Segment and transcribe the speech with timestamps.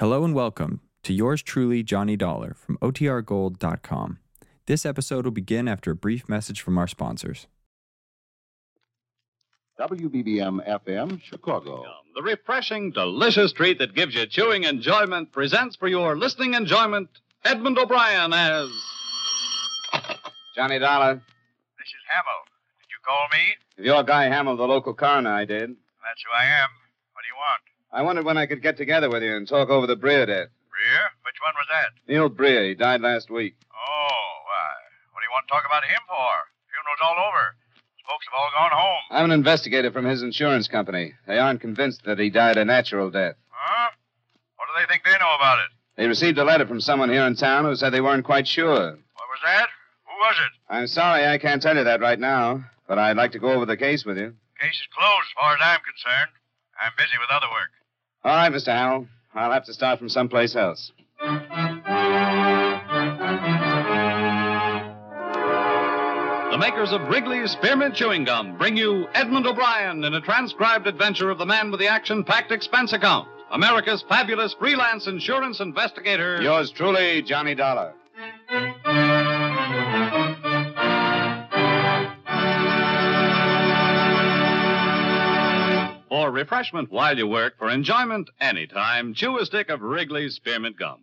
[0.00, 4.18] Hello and welcome to yours truly, Johnny Dollar from OTRGold.com.
[4.66, 7.46] This episode will begin after a brief message from our sponsors.
[9.78, 11.84] WBBM FM, Chicago.
[12.16, 17.08] The refreshing, delicious treat that gives you chewing enjoyment presents for your listening enjoyment
[17.44, 18.70] Edmond O'Brien as.
[20.56, 21.14] Johnny Dollar.
[21.14, 22.42] This is Hamill.
[22.80, 23.54] Did you call me?
[23.78, 25.68] If you're Guy Hamill, the local coroner, I did.
[25.70, 26.68] That's who I am.
[27.12, 27.73] What do you want?
[27.94, 30.50] I wondered when I could get together with you and talk over the Breer death.
[30.66, 31.04] Breer?
[31.22, 31.90] Which one was that?
[32.12, 33.54] Neil Breer, he died last week.
[33.70, 34.70] Oh, why?
[35.12, 36.34] What do you want to talk about him for?
[36.74, 37.54] Funeral's all over.
[38.10, 39.02] Folks have all gone home.
[39.10, 41.14] I'm an investigator from his insurance company.
[41.28, 43.36] They aren't convinced that he died a natural death.
[43.48, 43.90] Huh?
[44.56, 45.70] What do they think they know about it?
[45.96, 48.90] They received a letter from someone here in town who said they weren't quite sure.
[48.90, 49.68] What was that?
[50.06, 50.52] Who was it?
[50.68, 53.66] I'm sorry I can't tell you that right now, but I'd like to go over
[53.66, 54.34] the case with you.
[54.60, 56.32] Case is closed as far as I'm concerned.
[56.82, 57.70] I'm busy with other work.
[58.24, 58.68] All right, Mr.
[58.68, 59.06] Hamill.
[59.34, 60.92] I'll have to start from someplace else.
[66.50, 71.30] The makers of Wrigley's Spearmint Chewing Gum bring you Edmond O'Brien in a transcribed adventure
[71.30, 76.40] of the man with the action packed expense account, America's fabulous freelance insurance investigator.
[76.40, 77.92] Yours truly, Johnny Dollar.
[86.34, 91.00] Refreshment while you work, for enjoyment anytime, chew a stick of Wrigley's Spearmint Gum.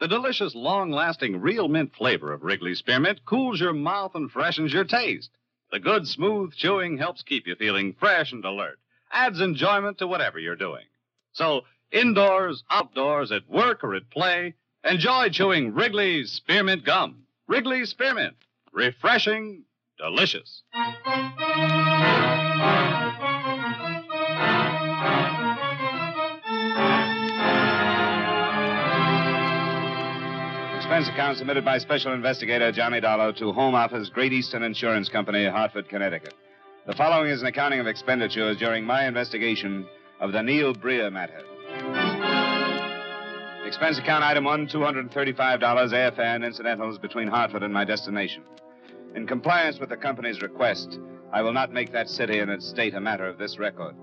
[0.00, 4.72] The delicious, long lasting, real mint flavor of Wrigley's Spearmint cools your mouth and freshens
[4.72, 5.30] your taste.
[5.72, 8.78] The good, smooth chewing helps keep you feeling fresh and alert,
[9.10, 10.84] adds enjoyment to whatever you're doing.
[11.32, 17.24] So, indoors, outdoors, at work, or at play, enjoy chewing Wrigley's Spearmint Gum.
[17.48, 18.36] Wrigley's Spearmint.
[18.72, 19.64] Refreshing,
[19.98, 20.62] delicious.
[30.98, 35.46] Expense account submitted by Special Investigator Johnny Dollar to Home Office Great Eastern Insurance Company,
[35.46, 36.34] Hartford, Connecticut.
[36.88, 39.86] The following is an accounting of expenditures during my investigation
[40.18, 41.38] of the Neil Breer matter.
[43.64, 48.42] Expense account item one, $235 airfare and incidentals between Hartford and my destination.
[49.14, 50.98] In compliance with the company's request,
[51.32, 53.94] I will not make that city and its state a matter of this record,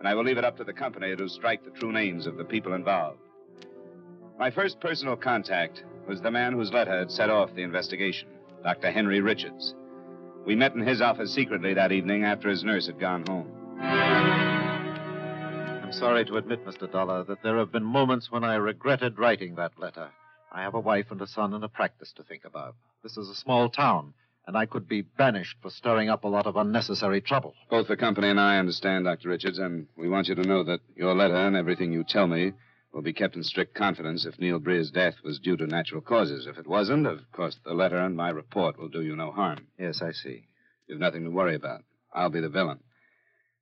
[0.00, 2.36] and I will leave it up to the company to strike the true names of
[2.36, 3.20] the people involved.
[4.38, 8.28] My first personal contact was the man whose letter had set off the investigation,
[8.62, 8.90] Dr.
[8.90, 9.74] Henry Richards.
[10.46, 13.46] We met in his office secretly that evening after his nurse had gone home.
[13.80, 16.90] I'm sorry to admit, Mr.
[16.90, 20.08] Dollar, that there have been moments when I regretted writing that letter.
[20.50, 22.74] I have a wife and a son and a practice to think about.
[23.02, 24.14] This is a small town,
[24.46, 27.54] and I could be banished for stirring up a lot of unnecessary trouble.
[27.70, 29.28] Both the company and I understand, Dr.
[29.28, 32.52] Richards, and we want you to know that your letter and everything you tell me
[32.92, 36.46] will be kept in strict confidence if Neil Breer's death was due to natural causes.
[36.46, 39.66] If it wasn't, of course, the letter and my report will do you no harm.
[39.78, 40.44] Yes, I see.
[40.86, 41.82] You've nothing to worry about.
[42.12, 42.80] I'll be the villain.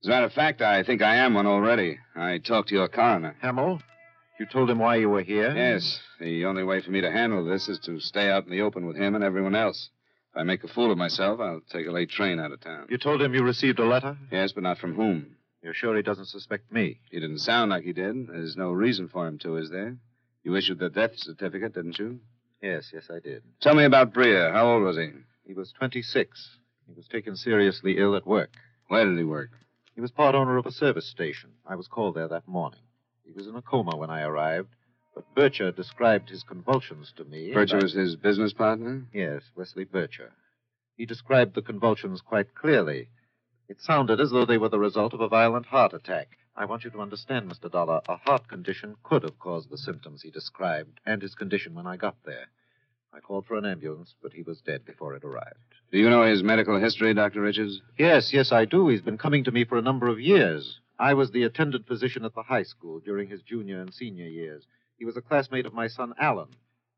[0.02, 1.98] As a matter of fact, I think I am one already.
[2.16, 3.36] I talked to your coroner.
[3.41, 3.80] Hamill,
[4.41, 5.54] you told him why you were here?
[5.54, 6.00] Yes.
[6.18, 8.86] The only way for me to handle this is to stay out in the open
[8.86, 9.91] with him and everyone else.
[10.32, 12.86] If I make a fool of myself, I'll take a late train out of town.
[12.88, 14.16] You told him you received a letter?
[14.32, 15.36] Yes, but not from whom?
[15.62, 17.00] You're sure he doesn't suspect me?
[17.10, 18.28] He didn't sound like he did.
[18.28, 19.97] There's no reason for him to, is there?
[20.43, 22.21] You issued the death certificate, didn't you?
[22.62, 23.43] Yes, yes, I did.
[23.60, 24.53] Tell me about Breer.
[24.53, 25.10] How old was he?
[25.47, 26.48] He was 26.
[26.87, 28.50] He was taken seriously ill at work.
[28.88, 29.50] Where did he work?
[29.94, 31.50] He was part owner of a service station.
[31.66, 32.81] I was called there that morning.
[33.25, 34.69] He was in a coma when I arrived,
[35.15, 37.53] but Bircher described his convulsions to me.
[37.54, 39.04] Bircher was his business partner?
[39.12, 40.31] Yes, Wesley Bircher.
[40.97, 43.09] He described the convulsions quite clearly.
[43.70, 46.38] It sounded as though they were the result of a violent heart attack.
[46.56, 47.70] I want you to understand, Mr.
[47.70, 51.86] Dollar, a heart condition could have caused the symptoms he described and his condition when
[51.86, 52.48] I got there.
[53.12, 55.76] I called for an ambulance, but he was dead before it arrived.
[55.92, 57.42] Do you know his medical history, Dr.
[57.42, 57.80] Richards?
[57.97, 58.88] Yes, yes, I do.
[58.88, 60.80] He's been coming to me for a number of years.
[60.98, 64.66] I was the attendant physician at the high school during his junior and senior years.
[64.98, 66.56] He was a classmate of my son Alan,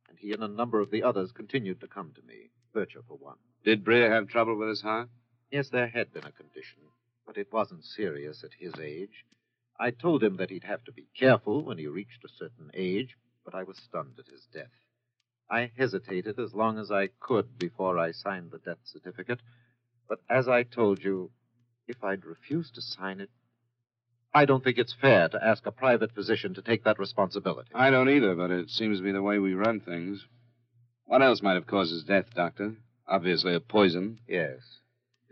[0.09, 2.49] and he and a number of the others continued to come to me.
[2.75, 3.37] Bircher, for one.
[3.63, 5.11] Did Breer have trouble with his heart?
[5.53, 6.81] Yes, there had been a condition,
[7.27, 9.27] but it wasn't serious at his age.
[9.79, 13.19] I told him that he'd have to be careful when he reached a certain age,
[13.45, 14.73] but I was stunned at his death.
[15.51, 19.41] I hesitated as long as I could before I signed the death certificate,
[20.09, 21.31] but as I told you,
[21.87, 23.29] if I'd refused to sign it,
[24.33, 27.69] I don't think it's fair to ask a private physician to take that responsibility.
[27.75, 30.25] I don't either, but it seems to be the way we run things.
[31.05, 32.75] What else might have caused his death, Doctor?
[33.07, 34.19] Obviously a poison.
[34.27, 34.61] Yes.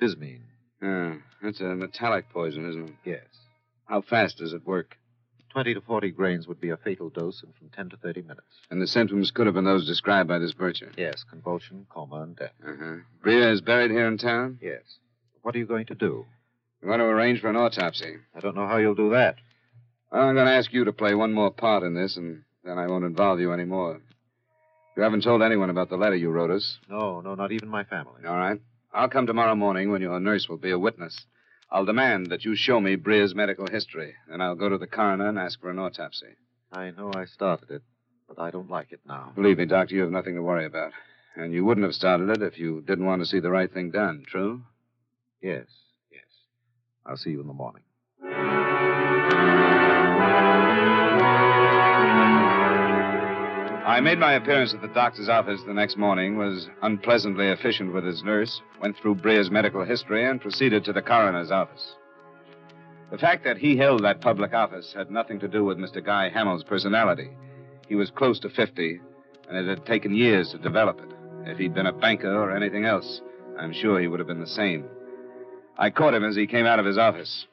[0.00, 0.42] Bismine.
[0.82, 2.94] Yeah, that's a metallic poison, isn't it?
[3.04, 3.26] Yes.
[3.84, 4.96] How fast does it work?
[5.50, 8.46] 20 to 40 grains would be a fatal dose in from 10 to 30 minutes.
[8.70, 10.92] And the symptoms could have been those described by this Bircher.
[10.96, 12.52] Yes, convulsion, coma, and death.
[12.64, 12.96] Uh-huh.
[13.24, 14.58] Breer is buried here in town?
[14.62, 14.82] Yes.
[15.42, 16.24] What are you going to do?
[16.80, 18.16] We want to arrange for an autopsy.
[18.34, 19.36] I don't know how you'll do that.
[20.12, 22.78] Well, I'm going to ask you to play one more part in this, and then
[22.78, 24.00] I won't involve you anymore.
[24.96, 26.78] You haven't told anyone about the letter you wrote us.
[26.88, 28.24] No, no, not even my family.
[28.26, 28.60] All right.
[28.92, 31.24] I'll come tomorrow morning when your nurse will be a witness.
[31.70, 35.28] I'll demand that you show me Breer's medical history, and I'll go to the coroner
[35.28, 36.34] and ask for an autopsy.
[36.72, 37.82] I know I started it,
[38.26, 39.32] but I don't like it now.
[39.36, 40.92] Believe me, Doctor, you have nothing to worry about.
[41.36, 43.92] And you wouldn't have started it if you didn't want to see the right thing
[43.92, 44.62] done, true?
[45.40, 45.66] Yes,
[46.10, 46.24] yes.
[47.06, 47.82] I'll see you in the morning.
[53.90, 58.04] I made my appearance at the doctor's office the next morning, was unpleasantly efficient with
[58.04, 61.96] his nurse, went through Breer's medical history, and proceeded to the coroner's office.
[63.10, 66.02] The fact that he held that public office had nothing to do with Mr.
[66.02, 67.30] Guy Hamill's personality.
[67.88, 69.00] He was close to 50,
[69.48, 71.12] and it had taken years to develop it.
[71.50, 73.20] If he'd been a banker or anything else,
[73.58, 74.84] I'm sure he would have been the same.
[75.76, 77.48] I caught him as he came out of his office.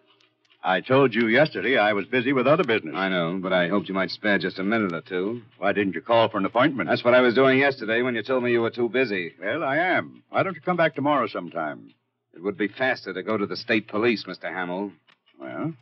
[0.64, 2.96] I told you yesterday I was busy with other business.
[2.96, 5.42] I know, but I hoped you might spare just a minute or two.
[5.58, 6.90] Why didn't you call for an appointment?
[6.90, 9.34] That's what I was doing yesterday when you told me you were too busy.
[9.40, 10.24] Well, I am.
[10.30, 11.94] Why don't you come back tomorrow sometime?
[12.34, 14.52] It would be faster to go to the state police, Mr.
[14.52, 14.92] Hamill.
[15.40, 15.74] Well,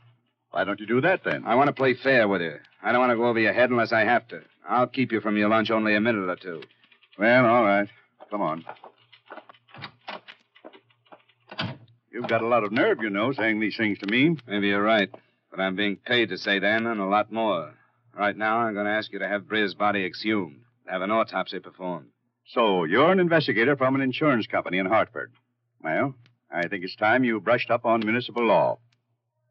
[0.52, 1.44] why don't you do that then?
[1.46, 2.56] I want to play fair with you.
[2.84, 4.42] I don't want to go over your head unless I have to.
[4.68, 6.62] I'll keep you from your lunch only a minute or two.
[7.18, 7.90] Well, all right.
[8.30, 8.66] Come on.
[12.16, 14.38] You've got a lot of nerve, you know, saying these things to me.
[14.48, 15.10] Maybe you're right.
[15.52, 17.74] But I'm being paid to say them and a lot more.
[18.18, 21.60] Right now, I'm going to ask you to have Breer's body exhumed, have an autopsy
[21.60, 22.08] performed.
[22.46, 25.34] So, you're an investigator from an insurance company in Hartford.
[25.84, 26.16] Well,
[26.50, 28.80] I think it's time you brushed up on municipal law.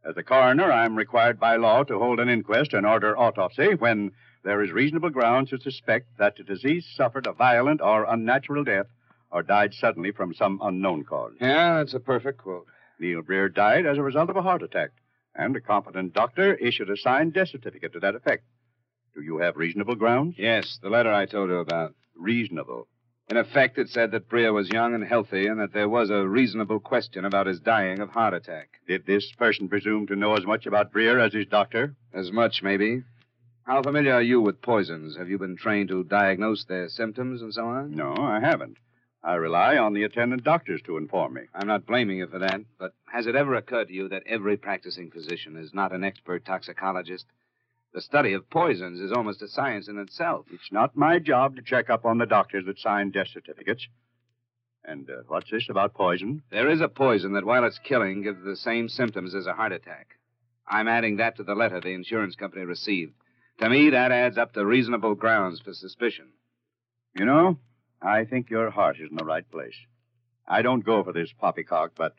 [0.03, 4.13] As a coroner, I'm required by law to hold an inquest and order autopsy when
[4.43, 8.87] there is reasonable grounds to suspect that the deceased suffered a violent or unnatural death
[9.35, 11.33] or died suddenly from some unknown cause.
[11.41, 12.69] Yeah, that's a perfect quote.
[13.01, 14.91] Neil Breer died as a result of a heart attack,
[15.35, 18.45] and a competent doctor issued a signed death certificate to that effect.
[19.13, 20.37] Do you have reasonable grounds?
[20.39, 21.95] Yes, the letter I told you about.
[22.17, 22.87] Reasonable.
[23.29, 26.29] In effect, it said that Breer was young and healthy and that there was a
[26.29, 28.69] reasonable question about his dying of heart attack.
[28.87, 31.97] Did this person presume to know as much about Breer as his doctor?
[32.13, 33.03] As much, maybe.
[33.65, 35.17] How familiar are you with poisons?
[35.17, 37.93] Have you been trained to diagnose their symptoms and so on?
[37.93, 38.77] No, I haven't.
[39.25, 41.43] I rely on the attendant doctors to inform me.
[41.55, 44.59] I'm not blaming you for that, but has it ever occurred to you that every
[44.59, 47.25] practicing physician is not an expert toxicologist?
[47.95, 50.45] The study of poisons is almost a science in itself.
[50.53, 53.89] It's not my job to check up on the doctors that sign death certificates.
[54.85, 56.43] And uh, what's this about poison?
[56.51, 59.73] There is a poison that, while it's killing, gives the same symptoms as a heart
[59.73, 60.19] attack.
[60.69, 63.15] I'm adding that to the letter the insurance company received.
[63.61, 66.27] To me, that adds up to reasonable grounds for suspicion.
[67.15, 67.59] You know,
[68.05, 69.77] I think your heart is in the right place.
[70.47, 72.15] I don't go for this poppycock, but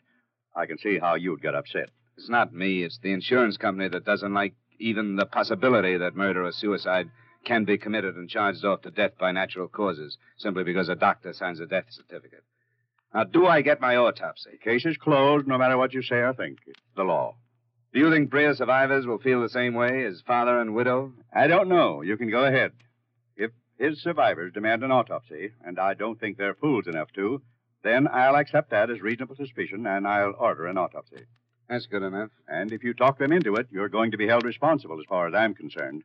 [0.54, 1.90] I can see how you'd get upset.
[2.16, 6.44] It's not me, it's the insurance company that doesn't like even the possibility that murder
[6.44, 7.10] or suicide
[7.44, 11.32] can be committed and charged off to death by natural causes simply because a doctor
[11.32, 12.42] signs a death certificate.
[13.14, 14.50] Now, do I get my autopsy?
[14.52, 16.58] The case is closed no matter what you say or think.
[16.66, 17.36] It's the law.
[17.92, 21.12] Do you think Breer survivors will feel the same way as father and widow?
[21.32, 22.02] I don't know.
[22.02, 22.72] You can go ahead.
[23.78, 27.42] His survivors demand an autopsy, and I don't think they're fools enough to,
[27.82, 31.26] then I'll accept that as reasonable suspicion and I'll order an autopsy.
[31.68, 32.30] That's good enough.
[32.48, 35.28] And if you talk them into it, you're going to be held responsible as far
[35.28, 36.04] as I'm concerned.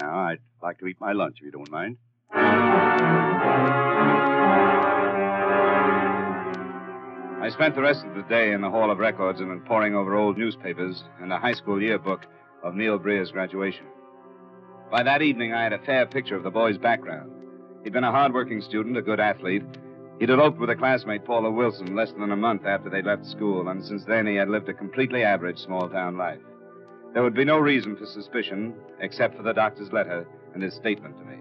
[0.00, 1.98] Now, I'd like to eat my lunch if you don't mind.
[7.42, 9.94] I spent the rest of the day in the Hall of Records and in poring
[9.94, 12.26] over old newspapers and the high school yearbook
[12.64, 13.86] of Neil Breer's graduation.
[14.90, 17.32] By that evening, I had a fair picture of the boy's background.
[17.82, 19.64] He'd been a hard-working student, a good athlete.
[20.20, 23.68] He'd eloped with a classmate, Paula Wilson, less than a month after they'd left school,
[23.68, 26.40] and since then he had lived a completely average small-town life.
[27.12, 31.18] There would be no reason for suspicion except for the doctor's letter and his statement
[31.18, 31.38] to me.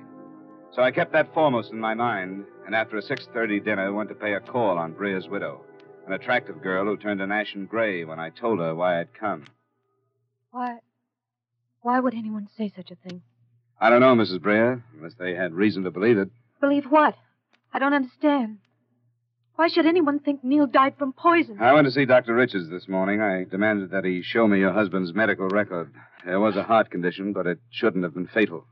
[0.71, 4.15] So I kept that foremost in my mind, and after a 6.30 dinner, went to
[4.15, 5.63] pay a call on Breer's widow,
[6.07, 9.45] an attractive girl who turned an ashen gray when I told her why I'd come.
[10.51, 10.79] Why.
[11.81, 13.21] Why would anyone say such a thing?
[13.79, 14.39] I don't know, Mrs.
[14.39, 16.29] Breer, unless they had reason to believe it.
[16.61, 17.15] Believe what?
[17.73, 18.59] I don't understand.
[19.57, 21.57] Why should anyone think Neil died from poison?
[21.61, 22.33] I went to see Dr.
[22.35, 23.21] Richards this morning.
[23.21, 25.93] I demanded that he show me your husband's medical record.
[26.25, 28.65] There was a heart condition, but it shouldn't have been fatal.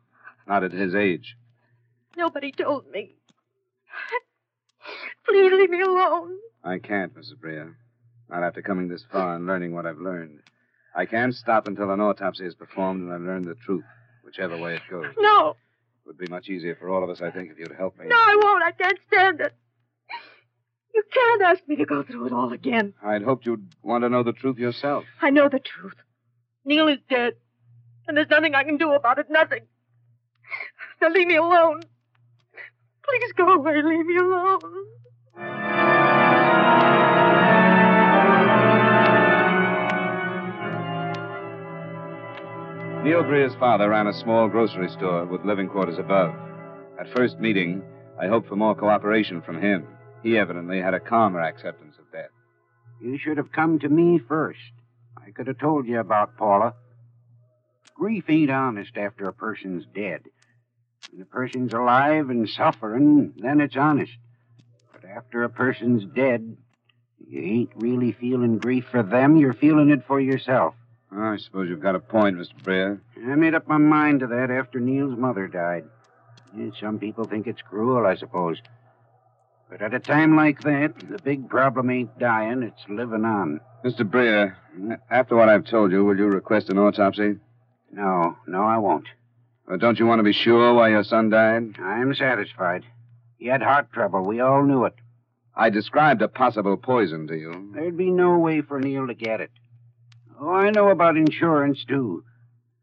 [0.47, 1.37] Not at his age.
[2.17, 3.15] Nobody told me.
[5.25, 6.37] Please leave me alone.
[6.63, 7.35] I can't, Mrs.
[7.41, 7.75] Breer.
[8.29, 10.39] Not after coming this far and learning what I've learned.
[10.95, 13.83] I can't stop until an autopsy is performed and I learn the truth,
[14.35, 15.05] whichever way it goes.
[15.17, 17.97] No, It would be much easier for all of us, I think, if you'd help
[17.99, 18.05] me.
[18.07, 18.63] no, I won't.
[18.63, 19.53] I can't stand it.
[20.93, 22.93] You can't ask me to go through it all again.
[23.03, 25.05] I'd hoped you'd want to know the truth yourself.
[25.21, 25.95] I know the truth.
[26.65, 27.33] Neil is dead.
[28.07, 29.27] And there's nothing I can do about it.
[29.29, 29.61] Nothing.
[31.01, 31.81] Now leave me alone.
[33.03, 33.81] Please go away.
[33.81, 34.59] Leave me alone.
[43.03, 46.33] Neil Breer's father ran a small grocery store with living quarters above.
[46.97, 47.83] At first meeting,
[48.17, 49.85] I hoped for more cooperation from him.
[50.23, 52.29] He evidently had a calmer acceptance of death.
[53.01, 54.71] You should have come to me first.
[55.17, 56.75] I could have told you about Paula.
[57.93, 60.21] Grief ain't honest after a person's dead.
[61.11, 64.13] When a person's alive and suffering, then it's honest.
[64.93, 66.55] But after a person's dead,
[67.27, 70.75] you ain't really feeling grief for them, you're feeling it for yourself.
[71.15, 72.55] Oh, I suppose you've got a point, Mr.
[72.63, 72.99] Breer.
[73.17, 75.85] I made up my mind to that after Neil's mother died.
[76.79, 78.57] Some people think it's cruel, I suppose.
[79.69, 83.59] But at a time like that, the big problem ain't dying, it's living on.
[83.83, 84.01] Mr.
[84.01, 84.55] Breer,
[85.09, 87.37] after what I've told you, will you request an autopsy?
[87.91, 89.07] No, no, I won't.
[89.67, 91.75] Or don't you want to be sure why your son died?
[91.79, 92.83] I'm satisfied.
[93.37, 94.23] He had heart trouble.
[94.23, 94.95] We all knew it.
[95.55, 97.71] I described a possible poison to you.
[97.73, 99.51] There'd be no way for Neil to get it.
[100.39, 102.23] Oh, I know about insurance, too.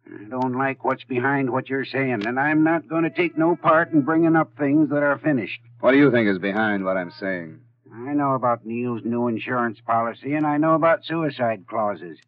[0.07, 3.55] I don't like what's behind what you're saying, and I'm not going to take no
[3.55, 5.61] part in bringing up things that are finished.
[5.81, 7.61] What do you think is behind what I'm saying?
[7.93, 12.19] I know about Neil's new insurance policy, and I know about suicide clauses.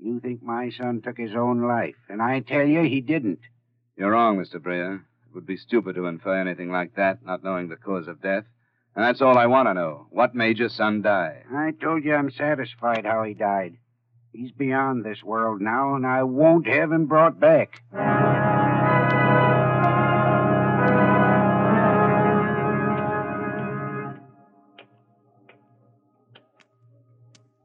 [0.00, 3.40] You think my son took his own life, and I tell you he didn't.
[3.96, 4.56] You're wrong, Mr.
[4.56, 4.96] Breer.
[4.96, 8.44] It would be stupid to infer anything like that, not knowing the cause of death.
[8.94, 10.06] And that's all I want to know.
[10.10, 11.44] What made your son die?
[11.54, 13.76] I told you I'm satisfied how he died.
[14.32, 17.82] He's beyond this world now, and I won't have him brought back.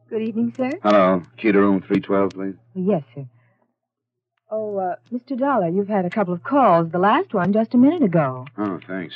[0.09, 0.71] Good evening, sir.
[0.83, 1.23] Hello.
[1.37, 2.55] Key to room 312, please.
[2.75, 3.25] Yes, sir.
[4.49, 5.37] Oh, uh, Mr.
[5.37, 6.91] Dollar, you've had a couple of calls.
[6.91, 8.45] The last one just a minute ago.
[8.57, 9.15] Oh, thanks.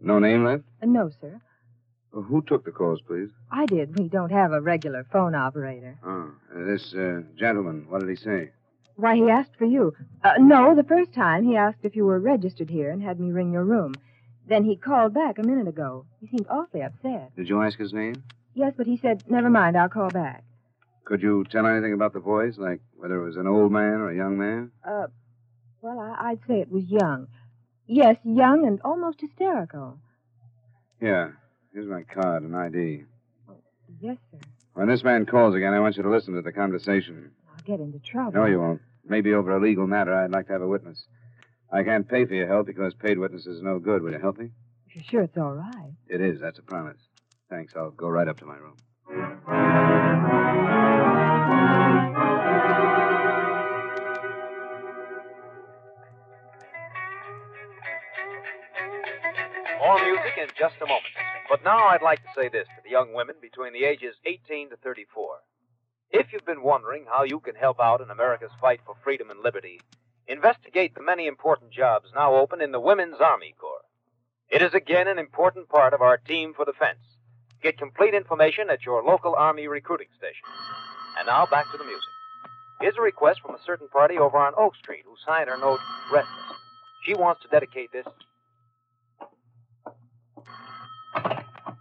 [0.00, 0.62] No name left?
[0.82, 1.40] Uh, no, sir.
[2.12, 3.28] Who took the calls, please?
[3.52, 3.96] I did.
[3.96, 5.98] We don't have a regular phone operator.
[6.04, 7.86] Oh, uh, this uh, gentleman.
[7.88, 8.50] What did he say?
[8.96, 9.94] Why, he asked for you.
[10.24, 13.30] Uh, no, the first time he asked if you were registered here and had me
[13.30, 13.94] ring your room.
[14.48, 16.06] Then he called back a minute ago.
[16.20, 17.36] He seemed awfully upset.
[17.36, 18.24] Did you ask his name?
[18.54, 20.42] Yes, but he said, never mind, I'll call back.
[21.04, 24.10] Could you tell anything about the voice, like whether it was an old man or
[24.10, 24.72] a young man?
[24.84, 25.06] Uh,
[25.80, 27.28] well, I- I'd say it was young.
[27.86, 29.98] Yes, young and almost hysterical.
[31.00, 31.28] Yeah.
[31.72, 33.04] Here's my card and ID.
[34.00, 34.38] Yes, sir.
[34.74, 37.32] When this man calls again, I want you to listen to the conversation.
[37.54, 38.32] I'll get into trouble.
[38.32, 38.80] No, you won't.
[39.06, 41.02] Maybe over a legal matter, I'd like to have a witness.
[41.72, 44.02] I can't pay for your help because paid witnesses is no good.
[44.02, 44.50] Will you help me?
[44.86, 45.92] If you're sure it's all right.
[46.08, 46.40] It is.
[46.40, 46.98] That's a promise.
[47.50, 47.72] Thanks.
[47.76, 48.76] I'll go right up to my room.
[59.80, 61.14] More music in just a moment.
[61.48, 64.70] But now I'd like to say this to the young women between the ages 18
[64.70, 65.38] to 34.
[66.10, 69.40] If you've been wondering how you can help out in America's fight for freedom and
[69.40, 69.80] liberty,
[70.26, 73.84] investigate the many important jobs now open in the Women's Army Corps.
[74.50, 77.00] It is again an important part of our team for defense.
[77.62, 80.44] Get complete information at your local Army recruiting station.
[81.18, 82.08] And now back to the music.
[82.80, 85.80] Here's a request from a certain party over on Oak Street who signed her note
[86.12, 86.58] Restless.
[87.04, 88.06] She wants to dedicate this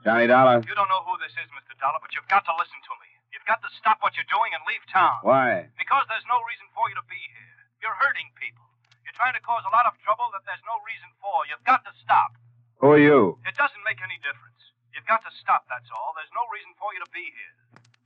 [0.08, 0.64] Johnny Dollar.
[0.64, 1.76] You don't know who this is, Mr.
[1.84, 3.12] Dollar, but you've got to listen to me.
[3.36, 5.20] You've got to stop what you're doing and leave town.
[5.20, 5.68] Why?
[5.76, 7.60] Because there's no reason for you to be here.
[7.84, 8.64] You're hurting people.
[9.04, 11.44] You're trying to cause a lot of trouble that there's no reason for.
[11.52, 12.40] You've got to stop.
[12.80, 13.36] Who are you?
[13.44, 14.56] It doesn't make any difference.
[14.96, 16.16] You've got to stop, that's all.
[16.16, 17.56] There's no reason for you to be here.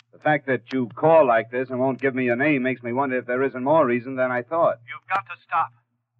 [0.09, 2.97] The fact that you call like this and won't give me your name makes me
[2.97, 4.81] wonder if there isn't more reason than I thought.
[4.89, 5.69] You've got to stop.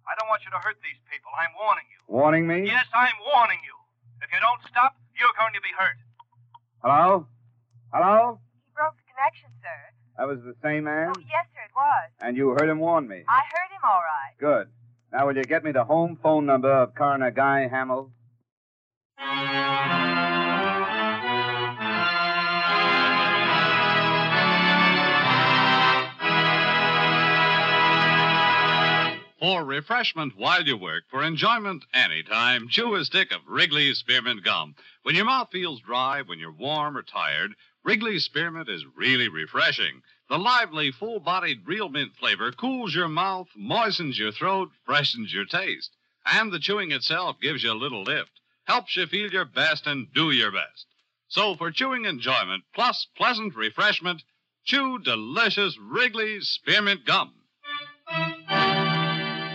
[0.06, 1.34] I don't want you to hurt these people.
[1.34, 1.98] I'm warning you.
[2.06, 2.70] Warning me?
[2.70, 3.74] Yes, I'm warning you.
[4.22, 5.98] If you don't stop, you're going to be hurt.
[6.82, 7.26] Hello?
[7.94, 8.40] Hello?
[8.66, 9.78] He broke the connection, sir.
[10.18, 11.12] That was the same man?
[11.14, 12.10] Oh, yes, sir, it was.
[12.20, 13.22] And you heard him warn me.
[13.28, 14.34] I heard him all right.
[14.38, 14.66] Good.
[15.12, 18.10] Now, will you get me the home phone number of Coroner Guy Hamill?
[29.42, 34.76] For refreshment while you work, for enjoyment anytime, chew a stick of Wrigley's Spearmint Gum.
[35.02, 40.02] When your mouth feels dry, when you're warm or tired, Wrigley's Spearmint is really refreshing.
[40.28, 45.44] The lively, full bodied real mint flavor cools your mouth, moistens your throat, freshens your
[45.44, 45.90] taste.
[46.24, 50.06] And the chewing itself gives you a little lift, helps you feel your best and
[50.14, 50.86] do your best.
[51.26, 54.22] So for chewing enjoyment plus pleasant refreshment,
[54.62, 57.41] chew delicious Wrigley's Spearmint Gum.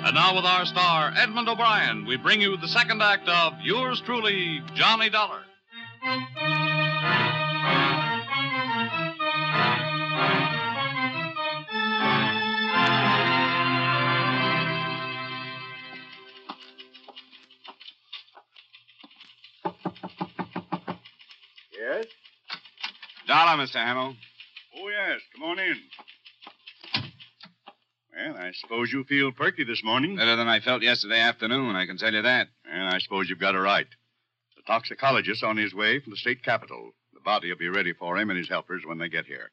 [0.07, 4.01] And now, with our star, Edmond O'Brien, we bring you the second act of yours
[4.05, 5.41] truly, Johnny Dollar.
[21.77, 22.05] Yes?
[23.27, 23.75] Dollar, Mr.
[23.75, 24.15] Hamill.
[24.77, 25.19] Oh, yes.
[25.35, 25.75] Come on in.
[28.17, 30.15] Well, I suppose you feel perky this morning.
[30.15, 32.47] Better than I felt yesterday afternoon, I can tell you that.
[32.65, 33.86] And I suppose you've got it right.
[34.55, 36.93] The toxicologist's on his way from the state capitol.
[37.13, 39.51] The body will be ready for him and his helpers when they get here.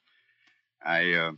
[0.83, 1.33] I uh,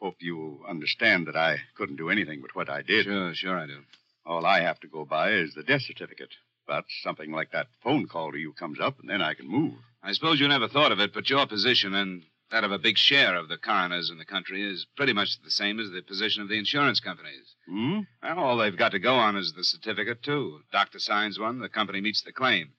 [0.00, 3.04] hope you understand that I couldn't do anything but what I did.
[3.04, 3.80] Sure, sure I do.
[4.24, 6.32] All I have to go by is the death certificate.
[6.66, 9.74] But something like that phone call to you comes up, and then I can move.
[10.02, 12.96] I suppose you never thought of it, but your position and that of a big
[12.96, 16.42] share of the coroners in the country is pretty much the same as the position
[16.42, 17.54] of the insurance companies.
[17.68, 18.00] Hmm?
[18.22, 20.60] Well, all they've got to go on is the certificate, too.
[20.72, 22.72] Doctor signs one, the company meets the claim.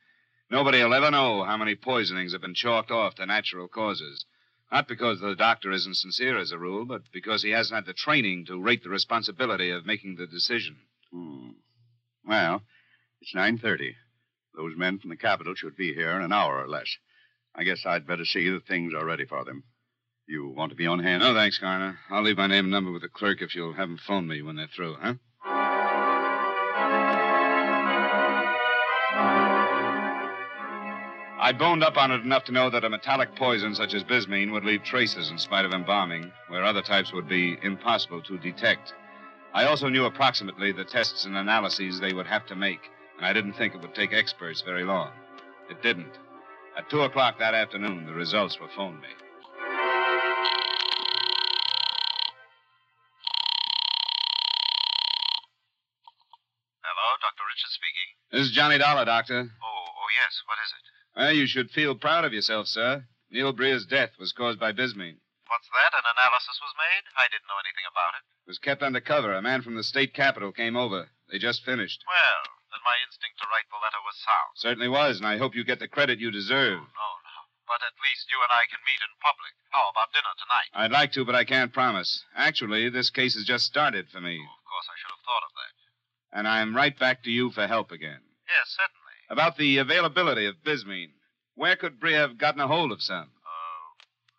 [0.50, 4.26] Nobody will ever know how many poisonings have been chalked off to natural causes.
[4.72, 7.94] Not because the doctor isn't sincere as a rule, but because he hasn't had the
[7.94, 10.78] training to rate the responsibility of making the decision.
[11.12, 11.52] Hmm.
[12.26, 12.64] Well,
[13.22, 13.96] it's 9.30.
[14.56, 16.98] Those men from the capital should be here in an hour or less.
[17.60, 19.64] I guess I'd better see that things are ready for them.
[20.26, 21.22] You want to be on hand?
[21.22, 22.00] No, thanks, Coroner.
[22.10, 24.42] I'll leave my name and number with the clerk if you'll have him phone me
[24.42, 25.16] when they're through, huh?
[31.42, 34.54] I'd boned up on it enough to know that a metallic poison such as bismine
[34.54, 38.94] would leave traces in spite of embalming, where other types would be impossible to detect.
[39.54, 43.34] I also knew approximately the tests and analyses they would have to make, and I
[43.34, 45.12] didn't think it would take experts very long.
[45.70, 46.18] It didn't.
[46.78, 49.08] At two o'clock that afternoon, the results were phoned me.
[56.84, 57.44] Hello, Dr.
[57.48, 58.10] Richard speaking.
[58.32, 59.50] This is Johnny Dollar, Doctor.
[59.50, 60.34] Oh, oh, yes.
[60.46, 60.84] What is it?
[61.20, 63.06] Well, you should feel proud of yourself, sir.
[63.32, 65.20] Neil Breer's death was caused by bismine.
[65.48, 65.94] What's that?
[65.98, 67.04] An analysis was made?
[67.18, 68.24] I didn't know anything about it.
[68.46, 69.34] It was kept under cover.
[69.34, 71.10] A man from the state capitol came over.
[71.32, 72.04] They just finished.
[72.08, 72.59] Well,
[72.90, 74.52] my instinct to write the letter was sound.
[74.58, 76.82] Certainly was, and I hope you get the credit you deserve.
[76.82, 77.38] No, no.
[77.70, 79.54] But at least you and I can meet in public.
[79.70, 80.70] How about dinner tonight?
[80.74, 82.26] I'd like to, but I can't promise.
[82.34, 84.42] Actually, this case has just started for me.
[84.42, 85.74] Oh, of course, I should have thought of that.
[86.34, 88.26] And I'm right back to you for help again.
[88.50, 89.18] Yes, certainly.
[89.30, 91.14] About the availability of bismine.
[91.54, 93.30] Where could Breer have gotten a hold of some?
[93.30, 93.86] Uh,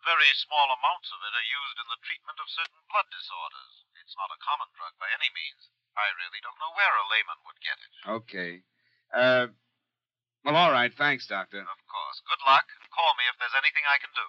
[0.03, 3.87] very small amounts of it are used in the treatment of certain blood disorders.
[4.03, 5.71] It's not a common drug by any means.
[5.97, 7.91] I really don't know where a layman would get it.
[8.21, 8.51] Okay.
[9.11, 9.47] Uh,
[10.45, 10.91] well, all right.
[10.97, 11.59] Thanks, Doctor.
[11.59, 12.21] Of course.
[12.25, 14.27] Good luck, and call me if there's anything I can do.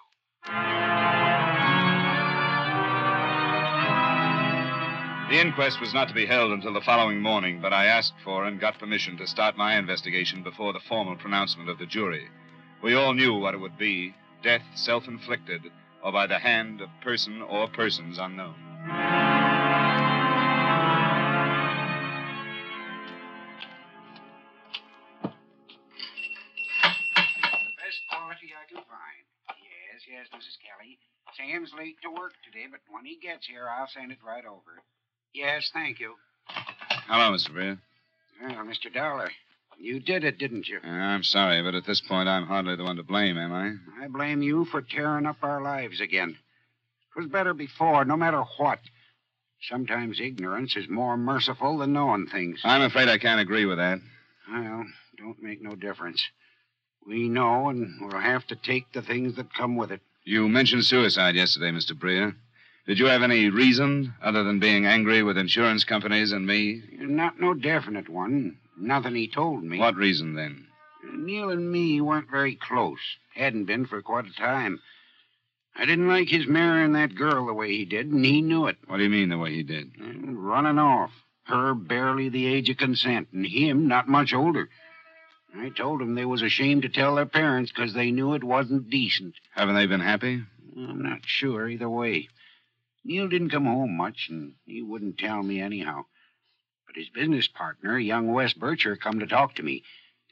[5.33, 8.45] The inquest was not to be held until the following morning, but I asked for
[8.45, 12.27] and got permission to start my investigation before the formal pronouncement of the jury.
[12.83, 15.61] We all knew what it would be death self inflicted
[16.03, 18.72] or by the hand of person or persons unknown.
[30.09, 30.57] Yes, yes, Mrs.
[30.59, 30.97] Kelly.
[31.37, 34.81] Sam's late to work today, but when he gets here, I'll send it right over.
[35.33, 36.15] Yes, thank you.
[36.47, 37.51] Hello, Mr.
[37.51, 37.79] Breer.
[38.41, 38.93] Well, Mr.
[38.93, 39.31] Dollar,
[39.79, 40.79] you did it, didn't you?
[40.83, 44.03] Uh, I'm sorry, but at this point, I'm hardly the one to blame, am I?
[44.03, 46.37] I blame you for tearing up our lives again.
[47.15, 48.79] It was better before, no matter what.
[49.69, 52.59] Sometimes ignorance is more merciful than knowing things.
[52.63, 53.99] I'm afraid I can't agree with that.
[54.51, 54.85] Well,
[55.17, 56.21] don't make no difference.
[57.07, 60.01] We know, and we'll have to take the things that come with it.
[60.23, 61.91] You mentioned suicide yesterday, Mr.
[61.91, 62.35] Breer.
[62.85, 66.81] Did you have any reason other than being angry with insurance companies and me?
[66.99, 68.57] Not no definite one.
[68.77, 69.79] Nothing he told me.
[69.79, 70.67] What reason then?
[71.15, 72.99] Neil and me weren't very close.
[73.35, 74.79] Hadn't been for quite a time.
[75.75, 78.77] I didn't like his marrying that girl the way he did, and he knew it.
[78.87, 79.91] What do you mean the way he did?
[79.99, 81.11] Running off.
[81.45, 84.69] Her barely the age of consent, and him not much older.
[85.55, 88.89] I told him they was ashamed to tell their parents because they knew it wasn't
[88.89, 89.35] decent.
[89.53, 90.43] Haven't they been happy?
[90.75, 92.29] I'm not sure either way.
[93.03, 96.05] Neil didn't come home much, and he wouldn't tell me anyhow.
[96.87, 99.83] But his business partner, young Wes Bircher, come to talk to me,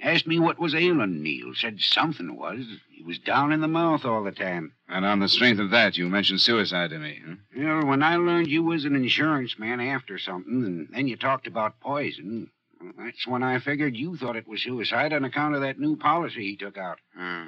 [0.03, 1.53] Asked me what was ailing Neil.
[1.53, 2.65] Said something was.
[2.89, 4.73] He was down in the mouth all the time.
[4.89, 7.35] And on the strength of that, you mentioned suicide to me, huh?
[7.55, 11.45] Well, when I learned you was an insurance man after something, and then you talked
[11.45, 12.49] about poison,
[12.81, 15.95] well, that's when I figured you thought it was suicide on account of that new
[15.95, 16.97] policy he took out.
[17.17, 17.47] Oh,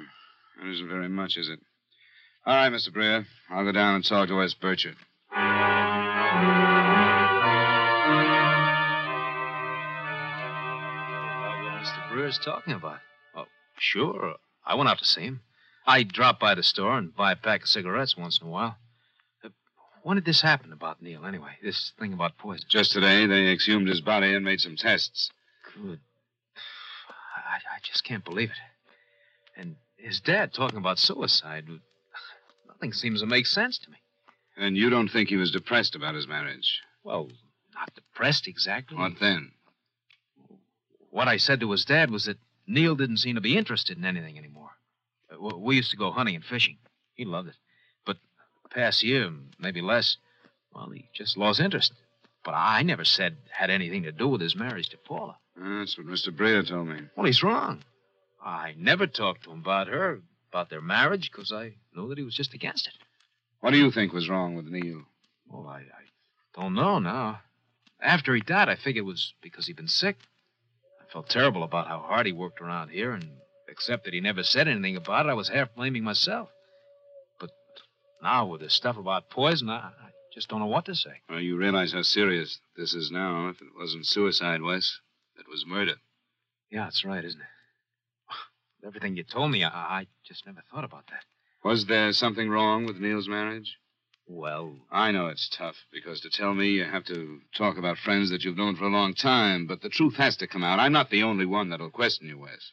[0.60, 1.60] that isn't very much, is it?
[2.46, 2.90] All right, Mr.
[2.90, 3.24] Breer.
[3.50, 4.94] I'll go down and talk to Wes Bircher.
[11.40, 12.08] About what Mr.
[12.12, 12.98] Breer's talking about.
[13.34, 13.46] Oh,
[13.78, 14.36] sure.
[14.66, 15.40] I went out to see him.
[15.86, 18.76] I drop by the store and buy a pack of cigarettes once in a while.
[20.04, 21.52] When did this happen about Neil, anyway?
[21.62, 22.66] This thing about poison?
[22.68, 25.30] Just today, they exhumed his body and made some tests.
[25.74, 25.98] Good.
[27.34, 29.60] I, I just can't believe it.
[29.60, 31.66] And his dad talking about suicide.
[32.68, 33.96] Nothing seems to make sense to me.
[34.58, 36.80] And you don't think he was depressed about his marriage?
[37.02, 37.30] Well,
[37.74, 38.98] not depressed exactly.
[38.98, 39.52] What then?
[41.08, 42.36] What I said to his dad was that
[42.66, 44.70] Neil didn't seem to be interested in anything anymore.
[45.32, 46.76] Uh, We used to go hunting and fishing.
[47.14, 47.54] He loved it.
[48.74, 50.16] Past year, maybe less,
[50.74, 51.92] well, he just lost interest.
[52.44, 55.36] But I never said had anything to do with his marriage to Paula.
[55.56, 56.30] That's what Mr.
[56.36, 57.00] Breer told me.
[57.16, 57.84] Well, he's wrong.
[58.44, 62.24] I never talked to him about her, about their marriage, because I knew that he
[62.24, 62.94] was just against it.
[63.60, 65.04] What do you think was wrong with Neil?
[65.48, 67.40] Well, I, I don't know now.
[68.02, 70.16] After he died, I figured it was because he'd been sick.
[71.00, 73.24] I felt terrible about how hard he worked around here, and
[73.68, 76.50] except that he never said anything about it, I was half blaming myself.
[78.24, 81.20] Now, with this stuff about poison, I, I just don't know what to say.
[81.28, 83.50] Well, you realize how serious this is now.
[83.50, 84.98] If it wasn't suicide, Wes,
[85.38, 85.96] it was murder.
[86.70, 87.46] Yeah, that's right, isn't it?
[88.80, 91.22] With Everything you told me, I, I just never thought about that.
[91.62, 93.76] Was there something wrong with Neil's marriage?
[94.26, 98.30] Well, I know it's tough because to tell me you have to talk about friends
[98.30, 100.78] that you've known for a long time, but the truth has to come out.
[100.78, 102.72] I'm not the only one that'll question you, Wes.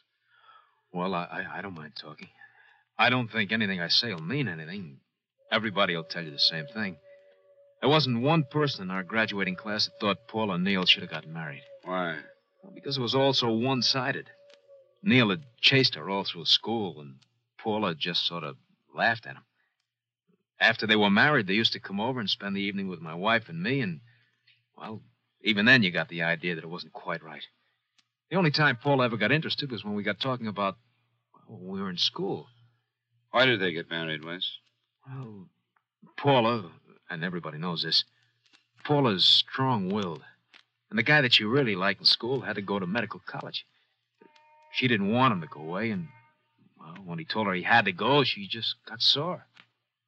[0.94, 2.28] well, I, I, I don't mind talking.
[2.98, 5.00] I don't think anything I say will mean anything.
[5.52, 6.96] Everybody will tell you the same thing.
[7.82, 11.10] There wasn't one person in our graduating class that thought Paul and Neil should have
[11.10, 11.62] gotten married.
[11.84, 12.16] Why?
[12.62, 14.30] Well, because it was all so one sided.
[15.02, 17.16] Neil had chased her all through school, and
[17.58, 18.56] Paula just sort of
[18.94, 19.42] laughed at him.
[20.58, 23.14] After they were married, they used to come over and spend the evening with my
[23.14, 24.00] wife and me, and,
[24.78, 25.02] well,
[25.42, 27.44] even then you got the idea that it wasn't quite right.
[28.30, 30.76] The only time Paula ever got interested was when we got talking about
[31.34, 32.46] well, when we were in school.
[33.32, 34.48] Why did they get married, Wes?
[35.06, 35.46] Well,
[36.16, 36.70] Paula,
[37.10, 38.04] and everybody knows this,
[38.84, 40.22] Paula's strong willed.
[40.90, 43.66] And the guy that she really liked in school had to go to medical college.
[44.72, 46.08] She didn't want him to go away, and,
[46.78, 49.46] well, when he told her he had to go, she just got sore.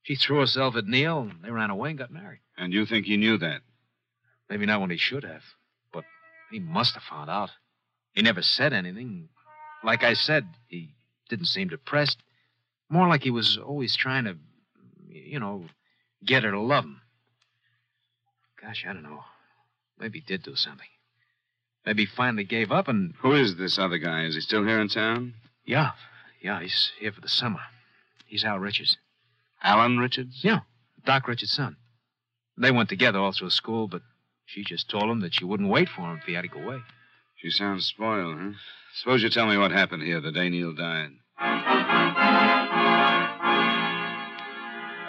[0.02, 2.40] She threw herself at Neil, and they ran away and got married.
[2.56, 3.62] And you think he knew that?
[4.48, 5.42] Maybe not when he should have,
[5.92, 6.04] but
[6.50, 7.50] he must have found out.
[8.12, 9.28] He never said anything.
[9.82, 10.94] Like I said, he
[11.28, 12.18] didn't seem depressed.
[12.90, 14.36] More like he was always trying to,
[15.18, 15.64] you know,
[16.24, 17.00] get her to love him.
[18.60, 19.24] Gosh, I don't know.
[19.98, 20.88] Maybe he did do something.
[21.86, 23.14] Maybe he finally gave up and.
[23.20, 24.24] Who is this other guy?
[24.24, 25.34] Is he still here in town?
[25.64, 25.92] Yeah.
[26.42, 27.60] Yeah, he's here for the summer.
[28.26, 28.96] He's Al Richards.
[29.62, 30.40] Alan Richards?
[30.42, 30.60] Yeah,
[31.06, 31.76] Doc Richards' son.
[32.58, 34.02] They went together all through school, but
[34.44, 36.60] she just told him that she wouldn't wait for him if he had to go
[36.60, 36.80] away.
[37.36, 38.50] She sounds spoiled, huh?
[38.94, 41.12] Suppose you tell me what happened here the day Neil died.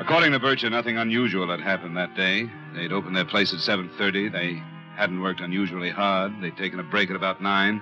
[0.06, 2.48] According to Bircher, nothing unusual had happened that day.
[2.76, 4.32] They'd opened their place at 7.30.
[4.32, 4.62] They
[4.96, 6.32] hadn't worked unusually hard.
[6.40, 7.82] They'd taken a break at about 9.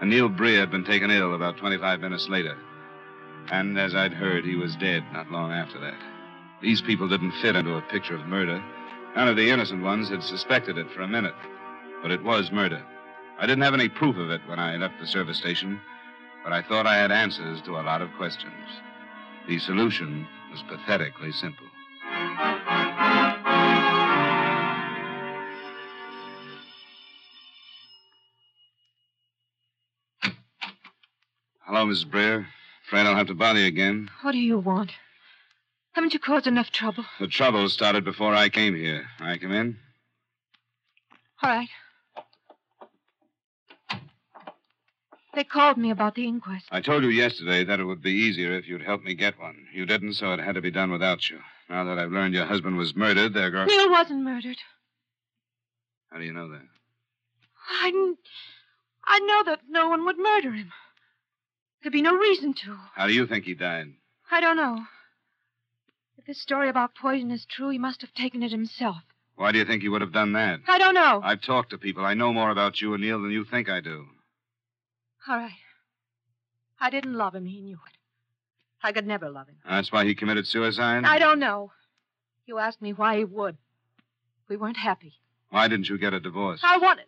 [0.00, 2.56] And Neil Breer had been taken ill about 25 minutes later.
[3.50, 5.98] And as I'd heard, he was dead not long after that.
[6.62, 8.64] These people didn't fit into a picture of murder.
[9.14, 11.36] None of the innocent ones had suspected it for a minute.
[12.00, 12.82] But it was murder.
[13.38, 15.78] I didn't have any proof of it when I left the service station,
[16.42, 18.54] but I thought I had answers to a lot of questions.
[19.46, 21.66] The solution was pathetically simple.
[31.66, 32.06] Hello, Mrs.
[32.06, 32.46] Breer.
[32.86, 34.08] Afraid I'll have to bother you again.
[34.22, 34.92] What do you want?
[35.92, 37.04] Haven't you caused enough trouble?
[37.20, 39.06] The trouble started before I came here.
[39.20, 39.76] I come in?
[41.42, 41.68] All right.
[45.38, 46.66] They called me about the inquest.
[46.72, 49.68] I told you yesterday that it would be easier if you'd help me get one.
[49.72, 51.38] You didn't, so it had to be done without you.
[51.70, 53.68] Now that I've learned your husband was murdered, they're going.
[53.68, 54.56] Neil wasn't murdered.
[56.10, 56.66] How do you know that?
[57.70, 58.14] I,
[59.06, 60.72] I know that no one would murder him.
[61.84, 62.76] There'd be no reason to.
[62.96, 63.92] How do you think he died?
[64.32, 64.86] I don't know.
[66.16, 69.04] If this story about poison is true, he must have taken it himself.
[69.36, 70.62] Why do you think he would have done that?
[70.66, 71.20] I don't know.
[71.22, 72.04] I've talked to people.
[72.04, 74.08] I know more about you and Neil than you think I do.
[75.28, 75.52] All right.
[76.80, 77.44] I didn't love him.
[77.44, 77.96] He knew it.
[78.82, 79.56] I could never love him.
[79.68, 81.04] That's why he committed suicide?
[81.04, 81.72] I don't know.
[82.46, 83.56] You asked me why he would.
[84.48, 85.14] We weren't happy.
[85.50, 86.60] Why didn't you get a divorce?
[86.62, 87.06] I wanted.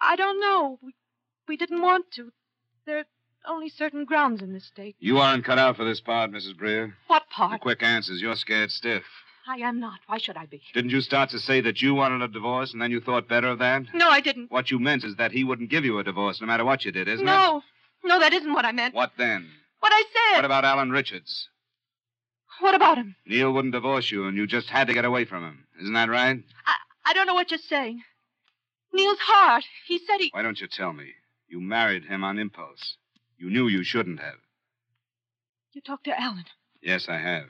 [0.00, 0.78] I don't know.
[0.82, 0.94] We,
[1.46, 2.32] we didn't want to.
[2.86, 3.04] There are
[3.46, 4.96] only certain grounds in this state.
[4.98, 6.54] You aren't cut out for this part, Mrs.
[6.54, 6.94] Breer.
[7.06, 7.60] What The part?
[7.60, 8.20] quick answers.
[8.22, 9.04] You're scared stiff.
[9.50, 9.98] I am not.
[10.06, 10.62] Why should I be?
[10.74, 13.48] Didn't you start to say that you wanted a divorce and then you thought better
[13.48, 13.82] of that?
[13.92, 14.48] No, I didn't.
[14.48, 16.92] What you meant is that he wouldn't give you a divorce no matter what you
[16.92, 17.30] did, isn't it?
[17.30, 17.62] no.
[18.04, 18.94] No, that isn't what I meant.
[18.94, 19.48] What then?
[19.80, 20.36] What I said.
[20.38, 21.48] What about Alan Richards?
[22.60, 23.16] What about him?
[23.26, 25.66] Neil wouldn't divorce you, and you just had to get away from him.
[25.82, 26.38] Isn't that right?
[26.66, 26.74] I,
[27.10, 28.02] I don't know what you're saying.
[28.92, 29.64] Neil's heart.
[29.86, 30.30] He said he.
[30.32, 31.12] Why don't you tell me?
[31.48, 32.96] You married him on impulse.
[33.36, 34.38] You knew you shouldn't have.
[35.72, 36.44] You talked to Alan.
[36.80, 37.48] Yes, I have.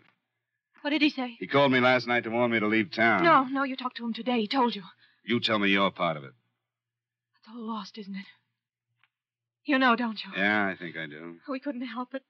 [0.83, 1.37] What did he say?
[1.39, 3.23] He called me last night to warn me to leave town.
[3.23, 4.41] No, no, you talked to him today.
[4.41, 4.83] He told you.
[5.25, 6.33] You tell me your part of it.
[7.39, 8.27] It's all lost, isn't it?
[9.65, 10.31] You know, don't you?
[10.37, 11.37] Yeah, I think I do.
[11.49, 12.23] We couldn't help it.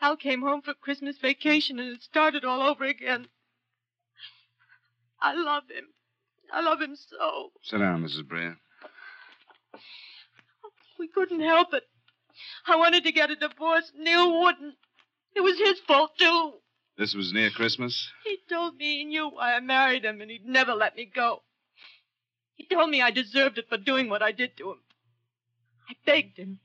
[0.00, 3.28] Al came home for Christmas vacation and it started all over again.
[5.20, 5.84] I love him.
[6.52, 7.50] I love him so.
[7.62, 8.22] Sit down, Mrs.
[8.22, 8.56] Breer.
[10.98, 11.84] We couldn't help it.
[12.66, 13.92] I wanted to get a divorce.
[13.98, 14.74] Neil wouldn't.
[15.34, 16.52] It was his fault, too.
[16.96, 18.08] This was near Christmas.
[18.24, 21.42] He told me he knew why I married him and he'd never let me go.
[22.54, 24.78] He told me I deserved it for doing what I did to him.
[25.88, 26.60] I begged him.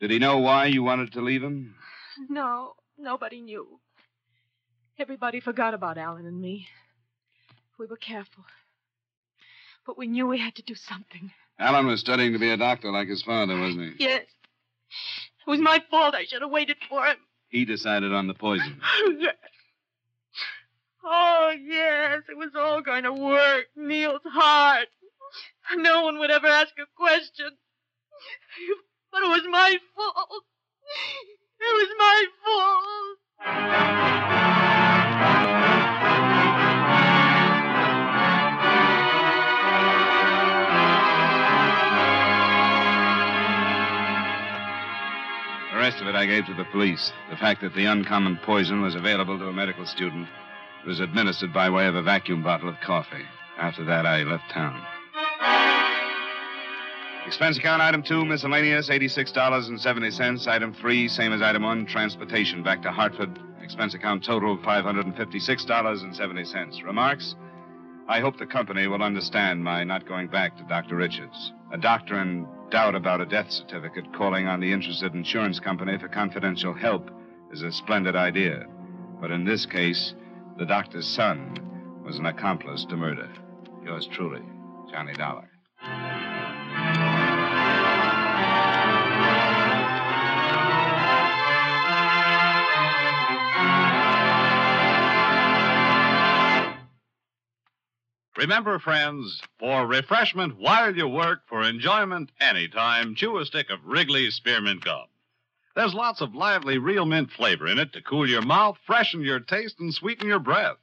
[0.00, 1.74] Did he know why you wanted to leave him?
[2.28, 3.80] No, nobody knew.
[4.98, 6.68] Everybody forgot about Alan and me.
[7.78, 8.44] We were careful.
[9.86, 11.30] But we knew we had to do something.
[11.58, 14.04] Alan was studying to be a doctor like his father, wasn't he?
[14.04, 14.22] Yes.
[15.46, 16.14] It was my fault.
[16.14, 17.16] I should have waited for him.
[17.48, 18.80] He decided on the poison.
[19.18, 19.34] yes.
[21.06, 22.22] Oh, yes.
[22.28, 23.66] It was all going to work.
[23.76, 24.88] Neil's heart.
[25.76, 27.50] No one would ever ask a question.
[29.12, 30.44] But it was my fault.
[31.60, 33.18] It was my fault.
[45.72, 47.12] The rest of it I gave to the police.
[47.30, 50.28] The fact that the uncommon poison was available to a medical student
[50.84, 53.24] it was administered by way of a vacuum bottle of coffee.
[53.58, 54.84] After that, I left town.
[57.26, 60.46] Expense account item two, miscellaneous, $86.70.
[60.46, 63.38] Item three, same as item one, transportation back to Hartford.
[63.62, 66.84] Expense account total, $556.70.
[66.84, 67.34] Remarks?
[68.06, 70.96] I hope the company will understand my not going back to Dr.
[70.96, 71.54] Richards.
[71.72, 76.08] A doctor in doubt about a death certificate calling on the interested insurance company for
[76.08, 77.10] confidential help
[77.50, 78.66] is a splendid idea.
[79.18, 80.12] But in this case,
[80.58, 83.28] the doctor's son was an accomplice to murder.
[83.84, 84.42] Yours truly,
[84.90, 85.48] Johnny Dollar.
[98.36, 104.34] Remember, friends, for refreshment while you work, for enjoyment anytime, chew a stick of Wrigley's
[104.34, 105.06] Spearmint Gum.
[105.74, 109.40] There's lots of lively real mint flavor in it to cool your mouth, freshen your
[109.40, 110.76] taste, and sweeten your breath.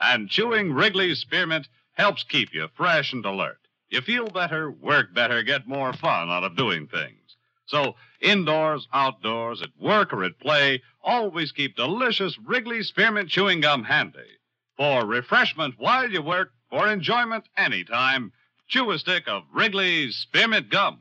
[0.00, 3.58] And chewing Wrigley's Spearmint helps keep you fresh and alert.
[3.90, 7.36] You feel better, work better, get more fun out of doing things.
[7.66, 13.84] So, indoors, outdoors, at work, or at play, always keep delicious Wrigley's Spearmint Chewing Gum
[13.84, 14.38] handy.
[14.76, 18.32] For refreshment while you work, for enjoyment anytime,
[18.68, 21.00] chew a stick of Wrigley's Spearmint Gum.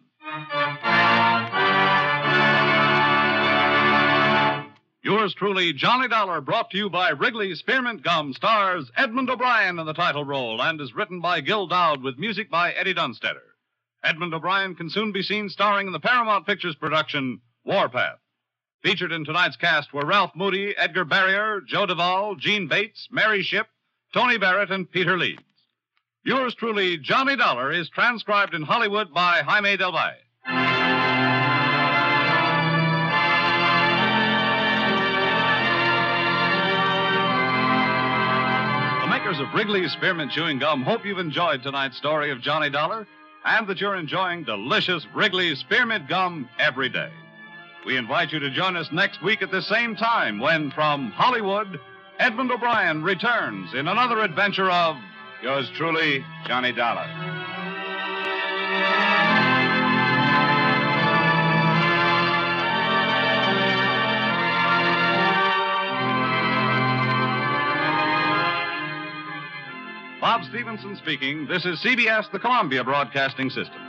[5.02, 9.86] Yours truly, Johnny Dollar, brought to you by Wrigley's Spearmint Gum, stars Edmond O'Brien in
[9.86, 13.56] the title role and is written by Gil Doud with music by Eddie Dunstedter.
[14.04, 18.20] Edmond O'Brien can soon be seen starring in the Paramount Pictures production Warpath.
[18.84, 23.68] Featured in tonight's cast were Ralph Moody, Edgar Barrier, Joe Duvall, Jeanne Bates, Mary Shipp,
[24.14, 25.42] Tony Barrett, and Peter Leeds.
[26.26, 30.12] Yours truly, Johnny Dollar, is transcribed in Hollywood by Jaime Del Valle.
[39.40, 43.08] Makers of Wrigley's Spearmint Chewing Gum hope you've enjoyed tonight's story of Johnny Dollar
[43.46, 47.10] and that you're enjoying delicious Wrigley's Spearmint Gum every day.
[47.86, 51.80] We invite you to join us next week at the same time when, from Hollywood,
[52.18, 54.98] Edmond O'Brien returns in another adventure of
[55.42, 57.08] Yours truly, Johnny Dollar.
[70.20, 71.48] Bob Stevenson speaking.
[71.48, 73.89] This is CBS, the Columbia Broadcasting System.